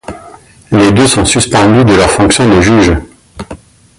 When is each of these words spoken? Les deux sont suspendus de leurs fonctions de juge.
Les 0.71 0.91
deux 0.91 1.05
sont 1.05 1.25
suspendus 1.25 1.85
de 1.85 1.93
leurs 1.93 2.09
fonctions 2.09 2.49
de 2.49 2.59
juge. 2.59 2.93